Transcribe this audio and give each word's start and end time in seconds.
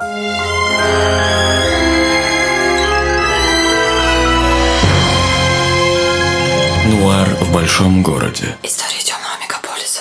Нуар 0.00 0.08
в 7.40 7.54
большом 7.54 8.02
городе. 8.02 8.56
История 8.64 8.98
темного 9.04 9.34
мегаполиса. 9.40 10.00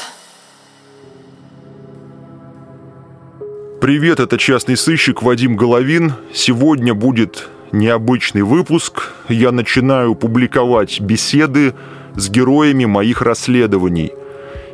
Привет, 3.80 4.20
это 4.20 4.40
частный 4.40 4.78
сыщик 4.78 5.22
Вадим 5.22 5.56
Головин. 5.56 6.14
Сегодня 6.34 6.96
будет 6.96 7.50
необычный 7.72 8.42
выпуск. 8.42 9.12
Я 9.30 9.52
начинаю 9.52 10.16
публиковать 10.16 11.02
беседы 11.02 11.76
с 12.16 12.32
героями 12.32 12.86
моих 12.86 13.22
расследований. 13.22 14.12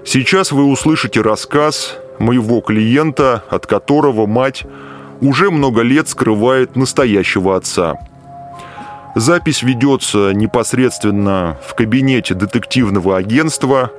Сейчас 0.05 0.53
вы 0.53 0.63
услышите 0.63 1.19
рассказ 1.19 1.97
моего 2.19 2.61
клиента, 2.61 3.43
от 3.49 3.67
которого 3.67 4.25
мать 4.25 4.63
уже 5.21 5.51
много 5.51 5.81
лет 5.81 6.07
скрывает 6.07 6.75
настоящего 6.75 7.55
отца. 7.55 7.95
Запись 9.15 9.63
ведется 9.63 10.31
непосредственно 10.33 11.57
в 11.65 11.75
кабинете 11.75 12.35
детективного 12.35 13.17
агентства. 13.17 13.91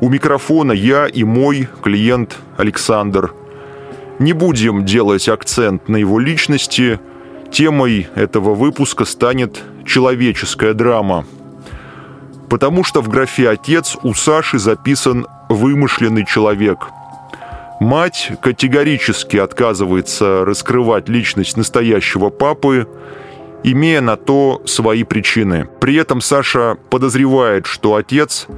У 0.00 0.08
микрофона 0.08 0.72
я 0.72 1.06
и 1.06 1.24
мой 1.24 1.68
клиент 1.82 2.36
Александр. 2.56 3.32
Не 4.18 4.32
будем 4.32 4.84
делать 4.84 5.28
акцент 5.28 5.88
на 5.88 5.96
его 5.96 6.18
личности. 6.18 7.00
Темой 7.50 8.08
этого 8.14 8.54
выпуска 8.54 9.04
станет 9.04 9.60
человеческая 9.86 10.74
драма. 10.74 11.24
Потому 12.48 12.84
что 12.84 13.00
в 13.00 13.08
графе 13.08 13.48
«Отец» 13.48 13.96
у 14.02 14.12
Саши 14.12 14.58
записан 14.58 15.26
вымышленный 15.48 16.26
человек– 16.26 16.88
Мать 17.80 18.32
категорически 18.42 19.38
отказывается 19.38 20.44
раскрывать 20.44 21.08
личность 21.08 21.56
настоящего 21.56 22.28
папы, 22.28 22.86
имея 23.64 24.02
на 24.02 24.16
то 24.16 24.60
свои 24.66 25.02
причины. 25.02 25.66
При 25.80 25.96
этом 25.96 26.20
Саша 26.20 26.76
подозревает, 26.90 27.64
что 27.64 27.94
отец 27.94 28.48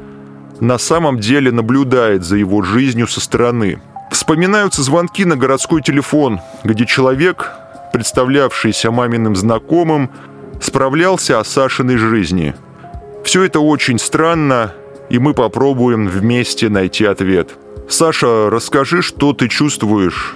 на 0.59 0.77
самом 0.77 1.20
деле 1.20 1.53
наблюдает 1.53 2.25
за 2.25 2.37
его 2.37 2.62
жизнью 2.62 3.06
со 3.06 3.20
стороны. 3.20 3.81
Вспоминаются 4.11 4.83
звонки 4.83 5.25
на 5.25 5.37
городской 5.37 5.83
телефон, 5.83 6.41
где 6.65 6.84
человек, 6.84 7.53
представлявшийся 7.93 8.91
маминым 8.91 9.37
знакомым, 9.37 10.11
справлялся 10.61 11.39
о 11.39 11.45
Сашиной 11.45 11.97
жизни. 11.97 12.55
Все 13.25 13.45
это 13.45 13.61
очень 13.61 14.00
странно, 14.00 14.73
и 15.11 15.20
мы 15.20 15.33
попробуем 15.33 16.09
вместе 16.09 16.69
найти 16.69 17.05
ответ– 17.05 17.50
Саша, 17.88 18.50
расскажи, 18.50 19.02
что 19.02 19.33
ты 19.33 19.48
чувствуешь? 19.48 20.34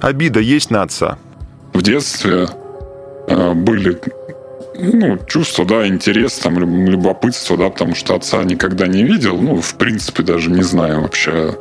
Обида 0.00 0.40
есть 0.40 0.70
на 0.70 0.82
отца? 0.82 1.18
В 1.72 1.82
детстве 1.82 2.48
э, 3.28 3.54
были 3.54 4.00
ну, 4.78 5.18
чувство, 5.26 5.64
да, 5.64 5.86
интерес, 5.86 6.38
там, 6.38 6.58
любопытство, 6.58 7.56
да, 7.56 7.70
потому 7.70 7.94
что 7.94 8.14
отца 8.14 8.42
никогда 8.44 8.86
не 8.86 9.02
видел, 9.02 9.36
ну, 9.36 9.60
в 9.60 9.74
принципе, 9.76 10.22
даже 10.22 10.50
не 10.50 10.62
знаю 10.62 11.02
вообще, 11.02 11.56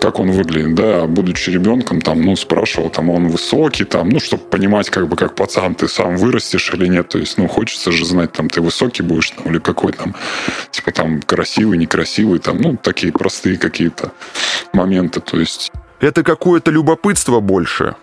как 0.00 0.18
он 0.18 0.32
выглядит, 0.32 0.74
да, 0.74 1.06
будучи 1.06 1.50
ребенком, 1.50 2.00
там, 2.00 2.22
ну, 2.22 2.36
спрашивал, 2.36 2.90
там, 2.90 3.10
он 3.10 3.28
высокий, 3.28 3.84
там, 3.84 4.08
ну, 4.08 4.20
чтобы 4.20 4.42
понимать, 4.44 4.90
как 4.90 5.08
бы, 5.08 5.16
как 5.16 5.34
пацан, 5.34 5.74
ты 5.74 5.88
сам 5.88 6.16
вырастешь 6.16 6.72
или 6.74 6.86
нет, 6.86 7.08
то 7.08 7.18
есть, 7.18 7.38
ну, 7.38 7.48
хочется 7.48 7.92
же 7.92 8.04
знать, 8.04 8.32
там, 8.32 8.48
ты 8.48 8.60
высокий 8.60 9.02
будешь, 9.02 9.30
там, 9.30 9.52
или 9.52 9.58
какой 9.58 9.92
там, 9.92 10.14
типа, 10.70 10.92
там, 10.92 11.20
красивый, 11.22 11.78
некрасивый, 11.78 12.38
там, 12.38 12.60
ну, 12.60 12.76
такие 12.76 13.12
простые 13.12 13.58
какие-то 13.58 14.12
моменты, 14.72 15.20
то 15.20 15.38
есть... 15.38 15.70
Это 16.00 16.22
какое-то 16.22 16.70
любопытство 16.70 17.40
больше? 17.40 17.94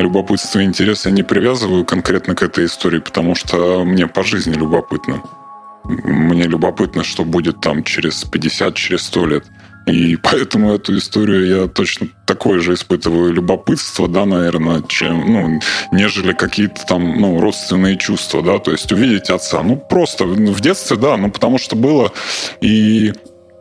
Любопытство 0.00 0.60
и 0.60 0.64
интерес 0.64 1.06
я 1.06 1.12
не 1.12 1.22
привязываю 1.22 1.84
конкретно 1.84 2.34
к 2.34 2.42
этой 2.42 2.66
истории, 2.66 2.98
потому 3.00 3.34
что 3.34 3.84
мне 3.84 4.06
по 4.06 4.22
жизни 4.22 4.54
любопытно. 4.54 5.22
Мне 5.84 6.44
любопытно, 6.44 7.04
что 7.04 7.24
будет 7.24 7.60
там 7.60 7.82
через 7.84 8.24
50, 8.24 8.74
через 8.74 9.02
100 9.02 9.26
лет. 9.26 9.44
И 9.86 10.16
поэтому 10.22 10.72
эту 10.72 10.96
историю 10.96 11.46
я 11.62 11.68
точно 11.68 12.08
такое 12.26 12.60
же 12.60 12.74
испытываю 12.74 13.32
любопытство, 13.32 14.08
да, 14.08 14.24
наверное, 14.24 14.82
чем, 14.88 15.32
ну, 15.32 15.60
нежели 15.92 16.32
какие-то 16.32 16.86
там, 16.86 17.20
ну, 17.20 17.40
родственные 17.40 17.96
чувства, 17.96 18.42
да, 18.42 18.58
то 18.58 18.70
есть 18.70 18.92
увидеть 18.92 19.30
отца. 19.30 19.62
Ну, 19.62 19.76
просто 19.76 20.24
в 20.24 20.60
детстве, 20.60 20.96
да, 20.96 21.16
ну, 21.16 21.30
потому 21.30 21.58
что 21.58 21.76
было 21.76 22.12
и 22.60 23.12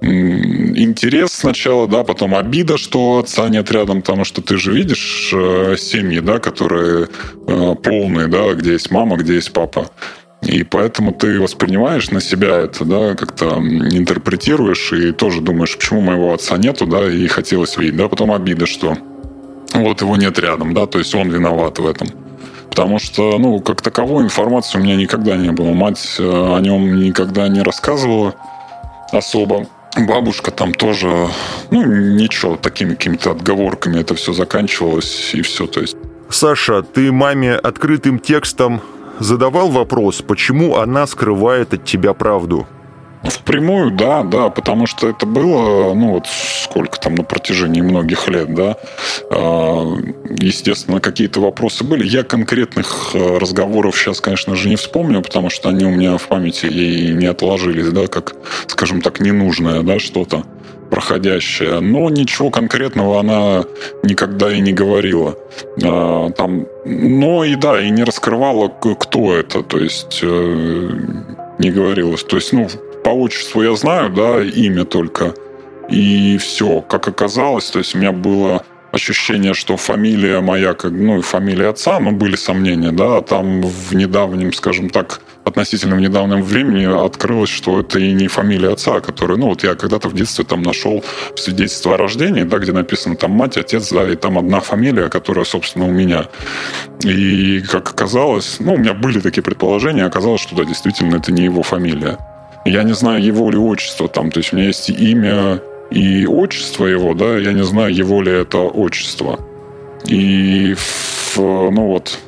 интерес 0.01 1.33
сначала, 1.33 1.87
да, 1.87 2.03
потом 2.03 2.35
обида, 2.35 2.77
что 2.77 3.19
отца 3.19 3.49
нет 3.49 3.69
рядом, 3.71 4.01
потому 4.01 4.23
что 4.23 4.41
ты 4.41 4.57
же 4.57 4.73
видишь 4.73 5.31
э, 5.33 5.75
семьи, 5.77 6.19
да, 6.19 6.39
которые 6.39 7.09
э, 7.47 7.75
полные, 7.75 8.27
да, 8.27 8.53
где 8.53 8.73
есть 8.73 8.91
мама, 8.91 9.17
где 9.17 9.35
есть 9.35 9.51
папа. 9.51 9.89
И 10.41 10.63
поэтому 10.63 11.11
ты 11.11 11.39
воспринимаешь 11.39 12.11
на 12.11 12.21
себя 12.21 12.59
это, 12.59 12.85
да, 12.85 13.15
как-то 13.15 13.57
интерпретируешь 13.57 14.93
и 14.93 15.11
тоже 15.11 15.41
думаешь, 15.41 15.75
почему 15.75 15.99
моего 15.99 16.33
отца 16.33 16.57
нету, 16.57 16.85
да, 16.85 17.11
и 17.11 17.27
хотелось 17.27 17.77
видеть, 17.77 17.97
да, 17.97 18.07
потом 18.07 18.31
обида, 18.31 18.65
что 18.65 18.97
вот 19.73 20.01
его 20.01 20.15
нет 20.15 20.39
рядом, 20.39 20.73
да, 20.73 20.85
то 20.85 20.97
есть 20.97 21.13
он 21.13 21.29
виноват 21.29 21.79
в 21.79 21.85
этом. 21.85 22.07
Потому 22.69 22.99
что, 22.99 23.38
ну, 23.38 23.59
как 23.59 23.81
таковой 23.81 24.23
информации 24.23 24.77
у 24.77 24.81
меня 24.81 24.95
никогда 24.95 25.35
не 25.35 25.51
было. 25.51 25.73
Мать 25.73 26.15
э, 26.19 26.23
о 26.23 26.59
нем 26.59 27.01
никогда 27.01 27.47
не 27.47 27.61
рассказывала 27.61 28.35
особо. 29.11 29.65
Бабушка 29.97 30.51
там 30.51 30.73
тоже, 30.73 31.29
ну, 31.72 31.83
ничего, 31.83 32.55
такими 32.55 32.91
какими-то 32.91 33.31
отговорками 33.31 34.00
это 34.00 34.16
все 34.16 34.33
заканчивалось, 34.33 35.31
и 35.33 35.41
все, 35.41 35.66
то 35.67 35.81
есть. 35.81 35.97
Саша, 36.29 36.83
ты 36.83 37.11
маме 37.11 37.55
открытым 37.55 38.19
текстом 38.19 38.81
задавал 39.19 39.69
вопрос, 39.69 40.22
почему 40.22 40.77
она 40.77 41.07
скрывает 41.07 41.73
от 41.73 41.85
тебя 41.85 42.13
правду? 42.13 42.67
Впрямую, 43.24 43.91
да, 43.91 44.24
да, 44.24 44.50
потому 44.50 44.88
что 44.88 45.09
это 45.09 45.25
было, 45.25 45.94
ну 45.94 46.13
вот 46.13 46.28
сколько 46.28 46.97
там 46.97 47.16
на 47.16 47.24
протяжении 47.24 47.81
многих 47.81 48.30
лет, 48.30 48.53
да. 48.56 48.78
А, 49.30 49.85
естественно, 50.40 51.02
какие-то 51.02 51.41
вопросы 51.41 51.84
были. 51.84 52.07
Я 52.07 52.24
конкретных 52.24 53.12
э, 53.13 53.38
разговоров 53.38 53.97
сейчас, 53.97 54.22
конечно 54.22 54.56
же, 54.56 54.69
не 54.69 54.78
вспомню, 54.78 55.22
потому 55.22 55.50
что 55.50 55.68
они 55.68 55.84
у 55.84 55.90
меня 55.90 56.18
в 56.18 56.28
памяти 56.28 56.68
и 56.68 57.13
не 57.13 57.25
отложились, 57.25 57.90
да, 57.90 58.07
как, 58.07 58.35
скажем 58.68 59.02
так, 59.02 59.19
ненужное, 59.19 59.81
да, 59.81 60.00
что-то 60.00 60.46
проходящее. 60.90 61.81
Но 61.81 62.09
ничего 62.09 62.50
конкретного 62.50 63.19
она 63.19 63.66
никогда 64.01 64.51
и 64.51 64.62
не 64.62 64.72
говорила. 64.72 65.36
А, 65.84 66.30
там, 66.31 66.68
но 66.86 67.44
и 67.44 67.56
да, 67.56 67.81
и 67.81 67.90
не 67.90 68.03
раскрывала, 68.03 68.69
кто 68.69 69.36
это, 69.36 69.62
то 69.62 69.78
есть 69.78 70.19
э, 70.22 70.90
не 71.59 71.72
говорилось. 71.72 72.24
То 72.24 72.38
есть, 72.38 72.53
ну, 72.53 72.68
по 73.03 73.09
отчеству 73.09 73.61
я 73.61 73.75
знаю, 73.75 74.09
да, 74.09 74.41
имя 74.41 74.85
только. 74.85 75.33
И 75.89 76.37
все, 76.37 76.81
как 76.81 77.07
оказалось, 77.07 77.69
то 77.71 77.79
есть 77.79 77.95
у 77.95 77.97
меня 77.97 78.11
было 78.11 78.63
ощущение, 78.91 79.53
что 79.53 79.77
фамилия 79.77 80.41
моя, 80.41 80.73
как, 80.73 80.91
ну, 80.91 81.19
и 81.19 81.21
фамилия 81.21 81.69
отца, 81.69 81.99
но 81.99 82.11
были 82.11 82.35
сомнения, 82.35 82.91
да, 82.91 83.17
а 83.17 83.21
там 83.21 83.61
в 83.61 83.93
недавнем, 83.95 84.53
скажем 84.53 84.89
так, 84.89 85.21
относительно 85.45 85.95
в 85.95 85.99
недавнем 85.99 86.41
времени 86.41 86.85
открылось, 86.85 87.49
что 87.49 87.79
это 87.79 87.99
и 87.99 88.11
не 88.11 88.27
фамилия 88.27 88.73
отца, 88.73 88.99
который, 88.99 89.38
ну, 89.38 89.47
вот 89.47 89.63
я 89.63 89.75
когда-то 89.75 90.09
в 90.09 90.13
детстве 90.13 90.45
там 90.45 90.61
нашел 90.61 91.03
свидетельство 91.35 91.95
о 91.95 91.97
рождении, 91.97 92.43
да, 92.43 92.57
где 92.57 92.71
написано 92.71 93.15
там 93.15 93.31
мать, 93.31 93.57
отец, 93.57 93.91
да, 93.91 94.07
и 94.09 94.15
там 94.15 94.38
одна 94.38 94.59
фамилия, 94.59 95.09
которая, 95.09 95.45
собственно, 95.45 95.85
у 95.85 95.91
меня. 95.91 96.27
И, 97.03 97.61
как 97.61 97.89
оказалось, 97.89 98.57
ну, 98.59 98.73
у 98.73 98.77
меня 98.77 98.93
были 98.93 99.19
такие 99.19 99.43
предположения, 99.43 100.05
оказалось, 100.05 100.41
что, 100.41 100.55
да, 100.55 100.65
действительно, 100.65 101.17
это 101.17 101.31
не 101.31 101.43
его 101.43 101.63
фамилия. 101.63 102.17
Я 102.65 102.83
не 102.83 102.93
знаю 102.93 103.23
его 103.23 103.49
ли 103.49 103.57
отчество 103.57 104.07
там, 104.07 104.31
то 104.31 104.39
есть 104.39 104.53
у 104.53 104.57
меня 104.57 104.67
есть 104.67 104.89
имя 104.89 105.61
и 105.91 106.25
отчество 106.25 106.85
его, 106.85 107.13
да, 107.13 107.37
я 107.37 107.53
не 107.53 107.63
знаю, 107.63 107.93
его 107.93 108.21
ли 108.21 108.31
это 108.31 108.57
отчество. 108.59 109.39
И, 110.05 110.75
в, 110.75 111.37
ну 111.37 111.87
вот, 111.87 112.19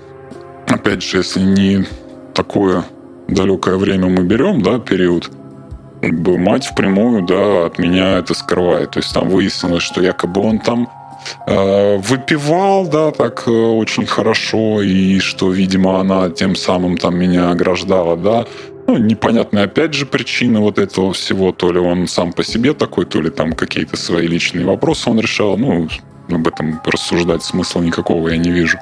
опять 0.68 1.04
же, 1.04 1.18
если 1.18 1.42
не 1.42 1.86
такое 2.34 2.84
далекое 3.28 3.78
время 3.78 4.08
мы 4.08 4.24
берем, 4.24 4.62
да, 4.62 4.80
период, 4.80 5.30
как 6.02 6.20
бы 6.20 6.38
мать 6.38 6.66
впрямую, 6.66 7.24
да, 7.24 7.66
от 7.68 7.78
меня 7.78 8.18
это 8.18 8.34
скрывает. 8.34 8.92
То 8.92 9.00
есть 9.00 9.14
там 9.14 9.30
выяснилось, 9.30 9.84
что 9.84 10.02
якобы 10.02 10.42
он 10.42 10.60
там 10.60 10.90
э, 11.46 11.98
выпивал, 11.98 12.88
да, 12.88 13.12
так 13.12 13.44
э, 13.48 13.52
очень 13.52 14.06
хорошо, 14.06 14.82
и 14.82 15.20
что, 15.20 15.52
видимо, 15.52 16.00
она 16.00 16.30
тем 16.30 16.56
самым 16.56 16.98
там 16.98 17.18
меня 17.18 17.52
ограждала, 17.52 18.18
да, 18.18 18.46
ну, 18.92 18.98
непонятная 18.98 19.64
опять 19.64 19.94
же 19.94 20.06
причина 20.06 20.60
вот 20.60 20.78
этого 20.78 21.14
всего. 21.14 21.52
То 21.52 21.72
ли 21.72 21.80
он 21.80 22.08
сам 22.08 22.34
по 22.34 22.44
себе 22.44 22.74
такой, 22.74 23.06
то 23.06 23.22
ли 23.22 23.30
там 23.30 23.54
какие-то 23.54 23.96
свои 23.98 24.28
личные 24.28 24.66
вопросы 24.66 25.10
он 25.10 25.20
решал. 25.20 25.58
Ну, 25.58 25.88
об 26.30 26.48
этом 26.48 26.82
рассуждать 26.86 27.44
смысла 27.44 27.82
никакого 27.82 28.30
я 28.30 28.38
не 28.38 28.52
вижу. 28.52 28.78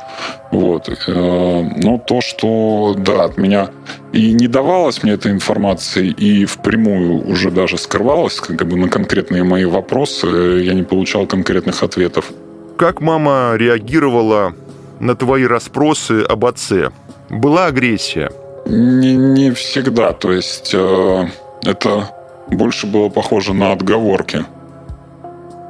Вот. 0.52 0.90
Э, 0.90 1.70
но 1.78 1.98
то, 1.98 2.22
что, 2.22 2.96
да, 2.98 3.26
от 3.26 3.38
меня 3.38 3.70
и 4.14 4.34
не 4.34 4.48
давалось 4.48 5.04
мне 5.04 5.14
этой 5.14 5.32
информации, 5.32 6.08
и 6.08 6.46
впрямую 6.46 7.28
уже 7.28 7.52
даже 7.52 7.78
скрывалось, 7.78 8.40
как 8.40 8.68
бы 8.68 8.78
на 8.78 8.90
конкретные 8.90 9.44
мои 9.44 9.66
вопросы, 9.66 10.28
я 10.64 10.74
не 10.74 10.84
получал 10.84 11.28
конкретных 11.28 11.84
ответов. 11.84 12.32
Как 12.78 13.02
мама 13.02 13.54
реагировала 13.56 14.54
на 15.00 15.16
твои 15.16 15.46
расспросы 15.46 16.22
об 16.22 16.46
отце? 16.46 16.92
Была 17.30 17.68
агрессия? 17.68 18.32
Не, 18.70 19.16
не 19.16 19.52
всегда. 19.52 20.14
То 20.14 20.32
есть 20.32 20.72
э, 20.74 21.28
это 21.64 22.10
больше 22.48 22.86
было 22.86 23.10
похоже 23.10 23.54
на 23.54 23.72
отговорки. 23.72 24.46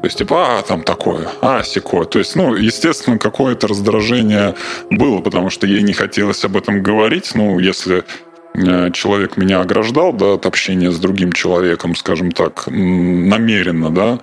То 0.01 0.05
есть, 0.05 0.17
типа, 0.17 0.59
а, 0.59 0.61
там 0.61 0.83
такое, 0.83 1.27
а, 1.41 1.61
секое. 1.63 2.05
То 2.05 2.19
есть, 2.19 2.35
ну, 2.35 2.55
естественно, 2.55 3.17
какое-то 3.17 3.67
раздражение 3.67 4.55
было, 4.89 5.19
потому 5.19 5.49
что 5.49 5.67
ей 5.67 5.81
не 5.81 5.93
хотелось 5.93 6.43
об 6.45 6.55
этом 6.55 6.81
говорить. 6.81 7.31
Ну, 7.35 7.59
если 7.59 8.05
э, 8.53 8.91
человек 8.91 9.35
меня 9.35 9.59
ограждал, 9.59 10.13
да, 10.13 10.35
от 10.35 10.45
общения 10.45 10.91
с 10.91 10.99
другим 10.99 11.33
человеком, 11.33 11.95
скажем 11.95 12.31
так, 12.31 12.67
намеренно, 12.67 13.89
да, 13.89 14.19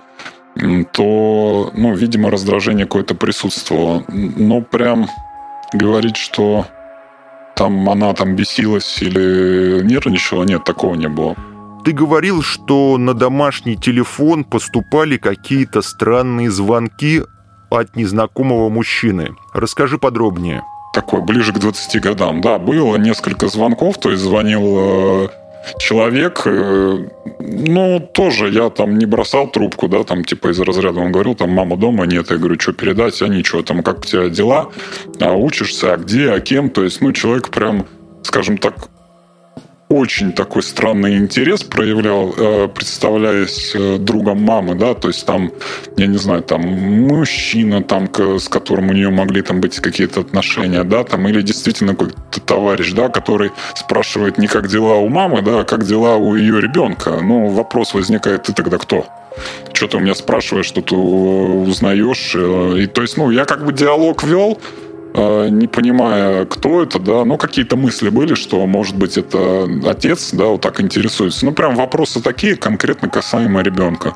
то, 0.93 1.71
ну, 1.75 1.93
видимо, 1.95 2.31
раздражение 2.31 2.87
какое-то 2.87 3.13
присутствовало. 3.13 4.03
Но 4.07 4.61
прям 4.61 5.07
говорить, 5.73 6.17
что 6.17 6.65
там 7.57 7.89
она 7.89 8.13
там 8.13 8.35
бесилась 8.35 9.01
или 9.01 9.81
нервничала, 9.83 10.43
нет, 10.43 10.63
такого 10.63 10.95
не 10.95 11.09
было. 11.09 11.35
Ты 11.83 11.91
говорил, 11.91 12.41
что 12.41 12.97
на 12.97 13.13
домашний 13.13 13.75
телефон 13.75 14.43
поступали 14.43 15.17
какие-то 15.17 15.81
странные 15.81 16.51
звонки 16.51 17.23
от 17.69 17.95
незнакомого 17.95 18.69
мужчины. 18.69 19.35
Расскажи 19.53 19.97
подробнее. 19.97 20.63
Такой, 20.93 21.21
ближе 21.21 21.53
к 21.53 21.59
20 21.59 22.01
годам. 22.01 22.41
Да, 22.41 22.59
было 22.59 22.97
несколько 22.97 23.47
звонков, 23.47 23.99
то 23.99 24.11
есть 24.11 24.23
звонил 24.23 25.25
э, 25.25 25.27
человек, 25.79 26.41
э, 26.45 27.09
ну, 27.39 27.99
тоже 27.99 28.49
я 28.49 28.69
там 28.69 28.97
не 28.97 29.05
бросал 29.05 29.47
трубку, 29.49 29.87
да, 29.87 30.03
там, 30.03 30.23
типа, 30.23 30.49
из 30.49 30.59
разряда. 30.59 30.99
Он 30.99 31.11
говорил, 31.11 31.35
там, 31.35 31.51
мама 31.51 31.77
дома 31.77 32.05
нет, 32.05 32.29
я 32.31 32.37
говорю, 32.37 32.59
что 32.59 32.73
передать, 32.73 33.21
а 33.21 33.27
ничего, 33.27 33.61
там, 33.61 33.83
как 33.83 33.99
у 33.99 34.03
тебя 34.03 34.29
дела, 34.29 34.69
а 35.19 35.33
учишься, 35.33 35.93
а 35.93 35.97
где, 35.97 36.31
а 36.31 36.39
кем, 36.39 36.69
то 36.69 36.83
есть, 36.83 37.01
ну, 37.01 37.11
человек 37.11 37.49
прям, 37.49 37.85
скажем 38.23 38.57
так, 38.57 38.89
очень 39.89 40.33
такой 40.33 40.63
странный 40.63 41.17
интерес 41.17 41.63
проявлял, 41.63 42.33
э, 42.37 42.67
представляясь 42.67 43.71
э, 43.73 43.97
другом 43.97 44.41
мамы, 44.41 44.75
да, 44.75 44.93
то 44.93 45.07
есть 45.07 45.25
там, 45.25 45.51
я 45.95 46.07
не 46.07 46.17
знаю, 46.17 46.43
там 46.43 46.61
мужчина, 46.61 47.81
там, 47.81 48.09
с 48.13 48.49
которым 48.49 48.89
у 48.89 48.93
нее 48.93 49.09
могли 49.09 49.41
там 49.41 49.61
быть 49.61 49.79
какие-то 49.79 50.21
отношения, 50.21 50.83
да, 50.83 51.03
там, 51.03 51.27
или 51.29 51.41
действительно 51.41 51.95
какой-то 51.95 52.41
товарищ, 52.41 52.91
да, 52.91 53.07
который 53.07 53.51
спрашивает 53.75 54.37
не 54.37 54.47
как 54.47 54.67
дела 54.67 54.95
у 54.95 55.07
мамы, 55.07 55.41
да, 55.41 55.61
а 55.61 55.63
как 55.63 55.85
дела 55.85 56.17
у 56.17 56.35
ее 56.35 56.59
ребенка. 56.59 57.19
Ну, 57.21 57.47
вопрос 57.47 57.93
возникает, 57.93 58.43
ты 58.43 58.53
тогда 58.53 58.77
кто? 58.77 59.05
Что 59.71 59.87
ты 59.87 59.97
у 59.97 59.99
меня 59.99 60.15
спрашиваешь, 60.15 60.65
что 60.65 60.81
ты 60.81 60.95
узнаешь? 60.95 62.33
Э, 62.35 62.77
и 62.77 62.87
то 62.87 63.01
есть, 63.03 63.15
ну, 63.15 63.31
я 63.31 63.45
как 63.45 63.65
бы 63.65 63.71
диалог 63.71 64.23
вел, 64.23 64.59
не 65.17 65.67
понимая, 65.67 66.45
кто 66.45 66.83
это, 66.83 66.99
да, 66.99 67.25
ну, 67.25 67.37
какие-то 67.37 67.75
мысли 67.75 68.09
были, 68.09 68.35
что, 68.35 68.65
может 68.67 68.95
быть, 68.95 69.17
это 69.17 69.67
отец, 69.85 70.31
да, 70.31 70.45
вот 70.45 70.61
так 70.61 70.79
интересуется. 70.79 71.45
Ну, 71.45 71.53
прям 71.53 71.75
вопросы 71.75 72.21
такие, 72.21 72.55
конкретно 72.55 73.09
касаемо 73.09 73.61
ребенка. 73.61 74.13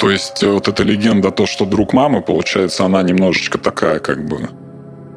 То 0.00 0.10
есть 0.10 0.42
э, 0.42 0.50
вот 0.50 0.66
эта 0.66 0.82
легенда, 0.82 1.30
то, 1.30 1.46
что 1.46 1.64
друг 1.64 1.92
мамы, 1.92 2.22
получается, 2.22 2.84
она 2.84 3.02
немножечко 3.02 3.56
такая, 3.58 4.00
как 4.00 4.26
бы, 4.26 4.48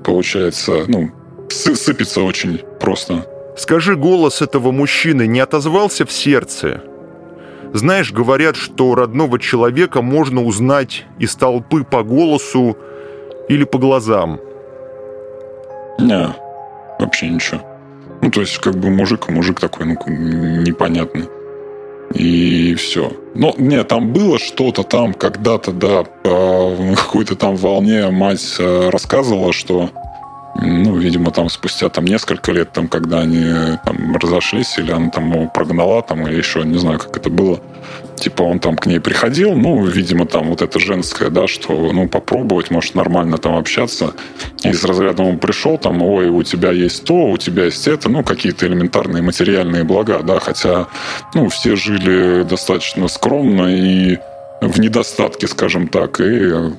получается, 0.05 0.83
ну, 0.87 1.09
сыпется 1.49 2.21
очень 2.21 2.61
просто. 2.79 3.25
Скажи, 3.57 3.95
голос 3.95 4.43
этого 4.43 4.71
мужчины 4.71 5.25
не 5.25 5.39
отозвался 5.39 6.05
в 6.05 6.11
сердце? 6.11 6.83
Знаешь, 7.73 8.11
говорят, 8.11 8.55
что 8.55 8.93
родного 8.93 9.39
человека 9.39 10.03
можно 10.03 10.43
узнать 10.43 11.05
из 11.19 11.35
толпы 11.35 11.83
по 11.83 12.03
голосу 12.03 12.77
или 13.49 13.63
по 13.63 13.79
глазам– 13.79 14.39
не, 16.01 16.35
вообще 16.99 17.29
ничего. 17.29 17.61
Ну, 18.21 18.29
то 18.29 18.41
есть, 18.41 18.57
как 18.59 18.75
бы 18.75 18.89
мужик, 18.89 19.29
мужик 19.29 19.59
такой, 19.59 19.85
ну, 19.85 19.93
непонятный. 20.07 21.27
И 22.13 22.75
все. 22.75 23.11
Но 23.35 23.53
нет, 23.57 23.87
там 23.87 24.11
было 24.11 24.37
что-то 24.37 24.83
там 24.83 25.13
когда-то, 25.13 25.71
да, 25.71 26.03
по 26.03 26.75
какой-то 26.95 27.35
там 27.35 27.55
волне 27.55 28.09
мать 28.09 28.57
э, 28.59 28.89
рассказывала, 28.89 29.53
что 29.53 29.89
ну, 30.55 30.95
видимо, 30.97 31.31
там 31.31 31.49
спустя 31.49 31.89
там 31.89 32.05
несколько 32.05 32.51
лет, 32.51 32.71
там, 32.71 32.87
когда 32.87 33.19
они 33.19 33.77
там 33.85 34.15
разошлись, 34.17 34.77
или 34.77 34.91
она 34.91 35.09
там 35.09 35.31
его 35.31 35.47
прогнала, 35.47 36.01
там, 36.01 36.27
или 36.27 36.35
еще, 36.35 36.63
не 36.63 36.77
знаю, 36.77 36.99
как 36.99 37.17
это 37.17 37.29
было, 37.29 37.61
типа 38.15 38.43
он 38.43 38.59
там 38.59 38.75
к 38.75 38.85
ней 38.85 38.99
приходил, 38.99 39.53
ну, 39.53 39.85
видимо, 39.85 40.25
там 40.25 40.49
вот 40.49 40.61
это 40.61 40.79
женское, 40.79 41.29
да, 41.29 41.47
что, 41.47 41.91
ну, 41.93 42.07
попробовать, 42.07 42.69
может, 42.69 42.95
нормально 42.95 43.37
там 43.37 43.55
общаться. 43.55 44.13
Из 44.63 44.83
разряда 44.83 45.23
он 45.23 45.39
пришел, 45.39 45.77
там, 45.77 46.01
ой, 46.01 46.29
у 46.29 46.43
тебя 46.43 46.71
есть 46.71 47.05
то, 47.05 47.31
у 47.31 47.37
тебя 47.37 47.65
есть 47.65 47.87
это, 47.87 48.09
ну, 48.09 48.23
какие-то 48.23 48.67
элементарные 48.67 49.23
материальные 49.23 49.83
блага, 49.83 50.21
да, 50.21 50.39
хотя, 50.39 50.87
ну, 51.33 51.47
все 51.49 51.75
жили 51.75 52.43
достаточно 52.43 53.07
скромно 53.07 53.73
и 53.73 54.19
в 54.61 54.79
недостатке, 54.79 55.47
скажем 55.47 55.87
так, 55.87 56.19
и 56.19 56.71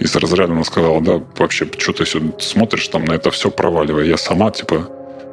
из 0.00 0.16
разряда 0.16 0.52
она 0.52 0.64
сказала, 0.64 1.00
да, 1.00 1.20
вообще, 1.36 1.68
что 1.78 1.92
ты 1.92 2.06
сюда 2.06 2.32
смотришь 2.38 2.88
там 2.88 3.04
на 3.04 3.12
это 3.12 3.30
все 3.30 3.50
проваливая. 3.50 4.04
Я 4.04 4.16
сама, 4.16 4.50
типа, 4.50 4.88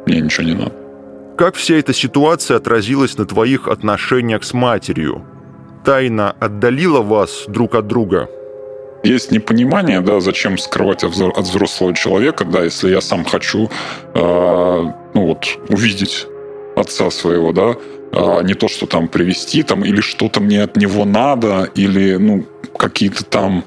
мне 0.06 0.22
ничего 0.22 0.46
не 0.46 0.54
надо. 0.54 0.74
Как 1.38 1.56
вся 1.56 1.76
эта 1.76 1.94
ситуация 1.94 2.58
отразилась 2.58 3.18
на 3.18 3.26
твоих 3.26 3.68
отношениях 3.68 4.44
с 4.44 4.54
матерью? 4.54 5.24
Тайна 5.86 6.36
отдалила 6.40 7.02
вас 7.02 7.46
друг 7.48 7.76
от 7.76 7.88
друга? 7.88 8.30
Есть 9.04 9.32
непонимание, 9.32 10.02
да, 10.02 10.20
зачем 10.20 10.58
скрывать 10.58 11.04
от 11.04 11.14
взрослого 11.14 11.94
человека, 11.94 12.44
да, 12.44 12.64
если 12.64 12.90
я 12.90 13.00
сам 13.00 13.24
хочу, 13.24 13.70
э, 14.14 14.20
ну 15.14 15.26
вот, 15.28 15.46
увидеть 15.70 16.28
отца 16.76 17.10
своего, 17.10 17.54
да, 17.54 17.76
а 18.12 18.42
не 18.42 18.54
то, 18.54 18.68
что 18.68 18.86
там 18.86 19.08
привести, 19.08 19.64
там, 19.64 19.86
или 19.86 20.02
что-то 20.02 20.42
мне 20.42 20.64
от 20.64 20.76
него 20.76 21.06
надо, 21.06 21.70
или, 21.76 22.16
ну, 22.16 22.46
какие-то 22.78 23.24
там 23.24 23.64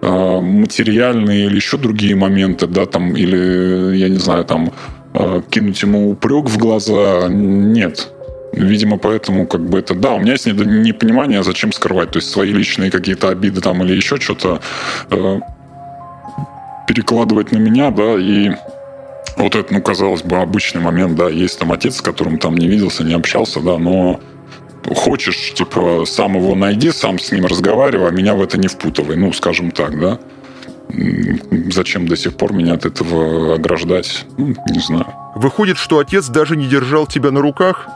материальные 0.00 1.46
или 1.46 1.56
еще 1.56 1.76
другие 1.76 2.14
моменты, 2.14 2.66
да, 2.66 2.86
там, 2.86 3.16
или, 3.16 3.96
я 3.96 4.08
не 4.08 4.18
знаю, 4.18 4.44
там, 4.44 4.72
э, 5.14 5.42
кинуть 5.50 5.82
ему 5.82 6.10
упрек 6.10 6.48
в 6.48 6.58
глаза, 6.58 7.28
нет. 7.28 8.08
Видимо, 8.52 8.96
поэтому 8.96 9.46
как 9.46 9.68
бы 9.68 9.78
это... 9.78 9.94
Да, 9.94 10.12
у 10.14 10.20
меня 10.20 10.32
есть 10.32 10.46
непонимание, 10.46 11.42
зачем 11.42 11.72
скрывать. 11.72 12.10
То 12.12 12.18
есть 12.18 12.30
свои 12.30 12.52
личные 12.52 12.90
какие-то 12.90 13.28
обиды 13.28 13.60
там 13.60 13.82
или 13.84 13.94
еще 13.94 14.18
что-то 14.18 14.60
э, 15.10 15.40
перекладывать 16.86 17.52
на 17.52 17.58
меня, 17.58 17.90
да, 17.90 18.14
и 18.18 18.50
вот 19.36 19.54
это, 19.54 19.72
ну, 19.72 19.80
казалось 19.82 20.22
бы, 20.22 20.38
обычный 20.38 20.80
момент, 20.80 21.14
да, 21.14 21.28
есть 21.28 21.58
там 21.58 21.70
отец, 21.70 21.96
с 21.96 22.00
которым 22.00 22.38
там 22.38 22.56
не 22.56 22.66
виделся, 22.66 23.04
не 23.04 23.14
общался, 23.14 23.60
да, 23.60 23.78
но 23.78 24.20
хочешь, 24.94 25.54
типа, 25.54 26.04
сам 26.06 26.36
его 26.36 26.54
найди, 26.54 26.90
сам 26.90 27.18
с 27.18 27.32
ним 27.32 27.46
разговаривай, 27.46 28.08
а 28.08 28.10
меня 28.10 28.34
в 28.34 28.42
это 28.42 28.58
не 28.58 28.68
впутывай, 28.68 29.16
ну, 29.16 29.32
скажем 29.32 29.70
так, 29.70 29.98
да. 29.98 30.18
Зачем 31.70 32.08
до 32.08 32.16
сих 32.16 32.34
пор 32.36 32.52
меня 32.52 32.74
от 32.74 32.86
этого 32.86 33.54
ограждать? 33.54 34.24
Ну, 34.38 34.54
не 34.70 34.80
знаю. 34.80 35.06
Выходит, 35.34 35.76
что 35.76 35.98
отец 35.98 36.28
даже 36.28 36.56
не 36.56 36.66
держал 36.66 37.06
тебя 37.06 37.30
на 37.30 37.40
руках? 37.40 37.88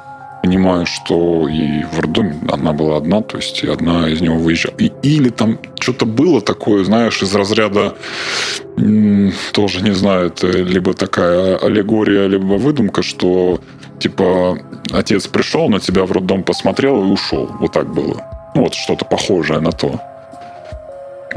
Понимаю, 0.42 0.86
что 0.86 1.48
и 1.48 1.84
в 1.84 2.00
роддоме 2.00 2.36
она 2.50 2.72
была 2.72 2.96
одна, 2.96 3.22
то 3.22 3.36
есть 3.36 3.62
одна 3.64 4.08
из 4.08 4.20
него 4.20 4.36
выезжала. 4.36 4.74
И, 4.76 4.90
или 5.02 5.28
там 5.28 5.58
что-то 5.78 6.04
было 6.04 6.42
такое, 6.42 6.84
знаешь, 6.84 7.22
из 7.22 7.32
разряда, 7.34 7.94
тоже 9.52 9.82
не 9.82 9.94
знаю, 9.94 10.26
это 10.26 10.48
либо 10.48 10.94
такая 10.94 11.56
аллегория, 11.56 12.26
либо 12.26 12.54
выдумка, 12.54 13.02
что 13.02 13.60
типа 14.02 14.58
отец 14.90 15.26
пришел 15.28 15.68
на 15.68 15.78
тебя 15.78 16.04
в 16.04 16.12
роддом 16.12 16.42
посмотрел 16.42 17.02
и 17.02 17.06
ушел. 17.06 17.48
Вот 17.60 17.72
так 17.72 17.86
было. 17.86 18.22
Ну, 18.54 18.62
вот 18.62 18.74
что-то 18.74 19.04
похожее 19.04 19.60
на 19.60 19.72
то. 19.72 20.00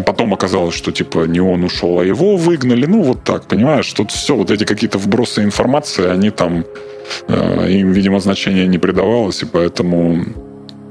Потом 0.05 0.33
оказалось, 0.33 0.75
что 0.75 0.91
типа 0.91 1.27
не 1.27 1.39
он 1.39 1.63
ушел, 1.63 1.99
а 1.99 2.03
его 2.03 2.35
выгнали. 2.35 2.85
Ну, 2.85 3.03
вот 3.03 3.23
так, 3.23 3.45
понимаешь? 3.47 3.93
Тут 3.93 4.11
все, 4.11 4.35
вот 4.35 4.51
эти 4.51 4.65
какие-то 4.65 4.97
вбросы 4.97 5.43
информации, 5.43 6.09
они 6.09 6.31
там, 6.31 6.65
э, 7.27 7.71
им, 7.71 7.91
видимо, 7.91 8.19
значения 8.19 8.67
не 8.67 8.77
придавалось, 8.77 9.43
и 9.43 9.45
поэтому 9.45 10.25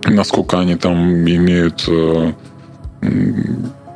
насколько 0.04 0.58
они 0.60 0.76
там 0.76 1.28
имеют 1.28 1.88
э, 1.88 2.32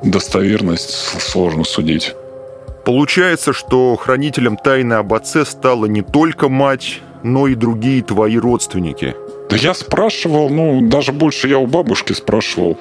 достоверность, 0.03 0.91
сложно 1.21 1.65
судить. 1.65 2.15
Получается, 2.85 3.53
что 3.53 3.97
хранителем 3.97 4.57
тайны 4.57 4.95
об 4.95 5.13
отце 5.13 5.45
стала 5.45 5.87
не 5.87 6.03
только 6.03 6.49
мать, 6.49 7.01
но 7.23 7.47
и 7.47 7.55
другие 7.55 8.03
твои 8.03 8.39
родственники? 8.39 9.15
Да 9.49 9.57
я 9.57 9.73
спрашивал, 9.73 10.51
ну, 10.51 10.83
даже 10.83 11.13
больше 11.13 11.49
я 11.49 11.59
у 11.59 11.67
бабушки 11.67 12.13
спрашивал. 12.13 12.79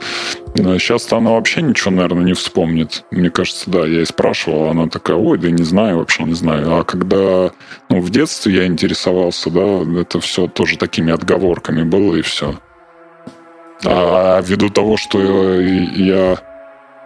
Сейчас-то 0.56 1.18
она 1.18 1.32
вообще 1.32 1.62
ничего, 1.62 1.92
наверное, 1.92 2.26
не 2.26 2.34
вспомнит. 2.34 3.06
Мне 3.10 3.30
кажется, 3.30 3.70
да, 3.70 3.86
я 3.86 4.02
и 4.02 4.06
спрашивал, 4.06 4.70
она 4.70 4.88
такая, 4.88 5.16
ой, 5.16 5.38
да 5.38 5.50
не 5.50 5.64
знаю, 5.64 6.00
вообще 6.00 6.24
не 6.24 6.34
знаю. 6.34 6.80
А 6.80 6.84
когда, 6.84 7.52
ну, 7.90 8.02
в 8.02 8.10
детстве 8.10 8.56
я 8.56 8.66
интересовался, 8.66 9.50
да, 9.50 9.84
это 10.02 10.20
все 10.20 10.48
тоже 10.48 10.78
такими 10.78 11.14
отговорками 11.14 11.84
было, 11.84 12.16
и 12.18 12.22
все. 12.22 12.56
А 13.86 14.42
ввиду 14.42 14.70
того, 14.70 14.98
что 14.98 15.62
я, 15.62 16.38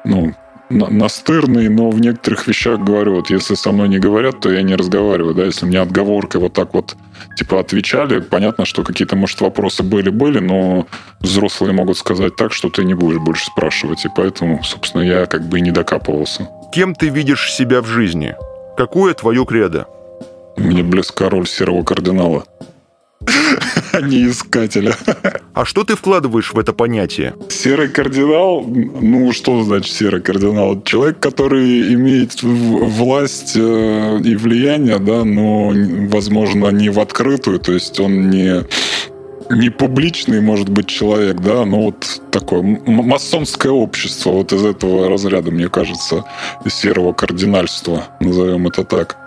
ну, 0.05 0.33
настырный, 0.71 1.69
но 1.69 1.89
в 1.89 2.00
некоторых 2.00 2.47
вещах 2.47 2.79
говорю, 2.79 3.15
вот 3.15 3.29
если 3.29 3.55
со 3.55 3.71
мной 3.71 3.89
не 3.89 4.00
говорят, 4.00 4.39
то 4.39 4.51
я 4.51 4.61
не 4.61 4.75
разговариваю, 4.75 5.35
да, 5.35 5.45
если 5.45 5.65
мне 5.65 5.79
отговоркой 5.79 6.41
вот 6.41 6.53
так 6.53 6.73
вот 6.73 6.95
типа 7.36 7.60
отвечали, 7.60 8.20
понятно, 8.20 8.66
что 8.66 8.84
какие-то, 8.84 9.16
может, 9.16 9.42
вопросы 9.42 9.84
были-были, 9.84 10.40
но 10.40 10.88
взрослые 11.20 11.74
могут 11.74 11.98
сказать 11.98 12.36
так, 12.36 12.54
что 12.54 12.70
ты 12.70 12.84
не 12.84 12.94
будешь 12.94 13.20
больше 13.20 13.46
спрашивать, 13.46 14.06
и 14.06 14.10
поэтому, 14.16 14.63
собственно, 14.63 15.01
я 15.01 15.25
как 15.25 15.44
бы 15.44 15.60
и 15.60 15.62
не 15.62 15.72
докапывался. 15.72 16.50
Кем 16.74 16.96
ты 16.96 17.10
видишь 17.10 17.51
себя 17.51 17.82
в 17.82 17.88
жизни? 17.88 18.36
Какое 18.78 19.13
твое 19.13 19.46
кредо? 19.46 19.88
Мне 20.58 20.84
близка 20.84 21.30
роль 21.30 21.48
серого 21.48 21.84
кардинала 21.84 22.44
а 24.03 24.08
не 24.08 24.27
искателя. 24.27 24.96
А 25.53 25.65
что 25.65 25.84
ты 25.84 25.98
вкладываешь 25.98 26.53
в 26.53 26.60
это 26.60 26.72
понятие? 26.72 27.36
Серый 27.50 27.89
кардинал, 27.89 28.63
ну 28.63 29.34
что 29.34 29.62
значит 29.63 29.93
серый 29.93 30.22
кардинал? 30.22 30.81
Человек, 30.84 31.20
который 31.20 31.93
имеет 31.93 32.41
власть 32.41 33.58
э, 33.58 34.20
и 34.24 34.36
влияние, 34.38 34.98
да, 35.00 35.25
но, 35.25 35.74
возможно, 36.08 36.70
не 36.70 36.89
в 36.89 37.01
открытую, 37.01 37.60
то 37.60 37.74
есть 37.74 38.00
он 38.00 38.29
не 38.29 38.63
не 39.50 39.70
публичный, 39.70 40.41
может 40.41 40.70
быть, 40.70 40.88
человек, 40.88 41.41
да, 41.41 41.65
но 41.65 41.81
вот 41.81 42.22
такое 42.31 42.62
масонское 42.62 43.72
общество 43.72 44.31
вот 44.31 44.53
из 44.53 44.63
этого 44.63 45.10
разряда, 45.10 45.51
мне 45.51 45.67
кажется, 45.67 46.24
серого 46.67 47.13
кардинальства, 47.13 48.05
назовем 48.20 48.67
это 48.67 48.84
так. 48.84 49.17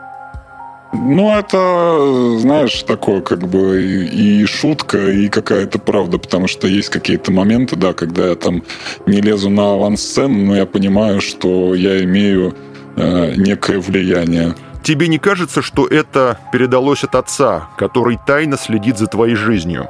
Ну, 0.95 1.37
это, 1.37 2.39
знаешь, 2.39 2.83
такое 2.85 3.21
как 3.21 3.49
бы 3.49 3.83
и, 3.83 4.47
шутка, 4.47 5.11
и 5.11 5.29
какая-то 5.29 5.81
правда, 5.81 6.19
потому 6.19 6.47
что 6.47 6.69
есть 6.69 6.89
какие-то 6.89 7.33
моменты, 7.33 7.75
да, 7.75 7.93
когда 7.93 8.29
я 8.29 8.37
там 8.37 8.63
не 9.07 9.21
лезу 9.21 9.51
на 9.51 9.73
авансцену, 9.73 10.39
но 10.39 10.57
я 10.57 10.67
понимаю, 10.67 11.21
что 11.21 11.75
я 11.75 12.03
имею 12.05 12.55
э, 12.97 13.35
некое 13.37 13.81
влияние. 13.81 14.55
Тебе 14.85 15.09
не 15.09 15.19
кажется, 15.19 15.63
что 15.63 15.87
это 15.87 16.39
передалось 16.53 17.03
от 17.03 17.17
отца, 17.17 17.69
который 17.77 18.19
тайно 18.25 18.57
следит 18.57 18.99
за 18.99 19.07
твоей 19.07 19.35
жизнью? 19.35 19.89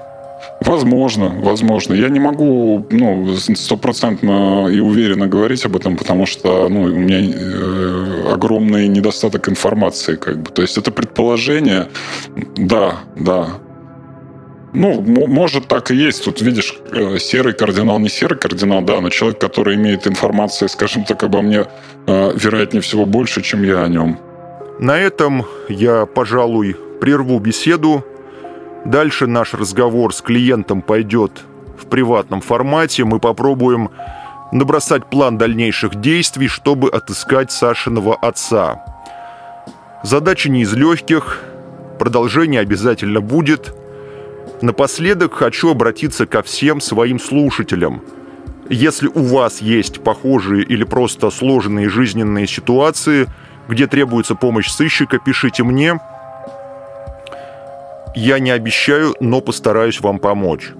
Возможно, 0.60 1.28
возможно. 1.42 1.94
Я 1.94 2.08
не 2.08 2.20
могу 2.20 2.86
ну, 2.90 3.36
стопроцентно 3.36 4.68
и 4.68 4.80
уверенно 4.80 5.26
говорить 5.26 5.64
об 5.66 5.76
этом, 5.76 5.96
потому 5.96 6.26
что 6.26 6.68
ну, 6.68 6.82
у 6.82 6.88
меня 6.88 7.20
э, 7.20 8.32
огромный 8.32 8.88
недостаток 8.88 9.48
информации. 9.48 10.16
Как 10.16 10.42
бы. 10.42 10.50
То 10.50 10.62
есть 10.62 10.78
это 10.78 10.90
предположение, 10.90 11.88
да, 12.56 13.00
да. 13.16 13.48
Ну, 14.72 15.00
может, 15.02 15.68
так 15.68 15.90
и 15.92 15.94
есть. 15.94 16.24
Тут, 16.24 16.42
видишь, 16.42 16.74
э, 16.90 17.18
серый 17.18 17.52
кардинал, 17.52 18.00
не 18.00 18.08
серый 18.08 18.36
кардинал, 18.36 18.82
да, 18.82 19.00
но 19.00 19.08
человек, 19.08 19.38
который 19.38 19.76
имеет 19.76 20.06
информацию, 20.06 20.68
скажем 20.68 21.04
так, 21.04 21.22
обо 21.22 21.42
мне, 21.42 21.66
э, 22.06 22.32
вероятнее 22.34 22.80
всего, 22.80 23.06
больше, 23.06 23.40
чем 23.42 23.62
я 23.62 23.84
о 23.84 23.88
нем. 23.88 24.18
На 24.80 24.98
этом 24.98 25.44
я, 25.68 26.06
пожалуй, 26.06 26.76
прерву 27.00 27.38
беседу 27.38 28.04
Дальше 28.84 29.26
наш 29.26 29.54
разговор 29.54 30.14
с 30.14 30.20
клиентом 30.20 30.82
пойдет 30.82 31.44
в 31.78 31.86
приватном 31.86 32.42
формате. 32.42 33.04
Мы 33.04 33.18
попробуем 33.18 33.90
набросать 34.52 35.06
план 35.06 35.38
дальнейших 35.38 36.00
действий, 36.00 36.48
чтобы 36.48 36.90
отыскать 36.90 37.50
Сашиного 37.50 38.14
отца. 38.14 38.84
Задача 40.02 40.50
не 40.50 40.62
из 40.62 40.74
легких, 40.74 41.42
продолжение 41.98 42.60
обязательно 42.60 43.22
будет. 43.22 43.74
Напоследок 44.60 45.32
хочу 45.32 45.70
обратиться 45.70 46.26
ко 46.26 46.42
всем 46.42 46.82
своим 46.82 47.18
слушателям. 47.18 48.02
Если 48.68 49.08
у 49.08 49.22
вас 49.22 49.62
есть 49.62 50.02
похожие 50.02 50.62
или 50.62 50.84
просто 50.84 51.30
сложенные 51.30 51.88
жизненные 51.88 52.46
ситуации, 52.46 53.28
где 53.66 53.86
требуется 53.86 54.34
помощь 54.34 54.68
сыщика, 54.68 55.18
пишите 55.18 55.64
мне– 55.64 55.98
я 58.14 58.38
не 58.38 58.50
обещаю, 58.50 59.14
но 59.20 59.40
постараюсь 59.40 60.00
вам 60.00 60.18
помочь. 60.18 60.72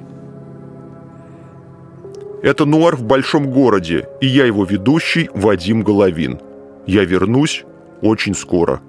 Это 2.42 2.66
«Нуар 2.66 2.96
в 2.96 3.04
большом 3.04 3.50
городе», 3.50 4.06
и 4.20 4.26
я 4.26 4.44
его 4.44 4.64
ведущий 4.64 5.30
Вадим 5.34 5.82
Головин. 5.82 6.40
Я 6.86 7.04
вернусь 7.04 7.64
очень 8.02 8.34
скоро. 8.34 8.80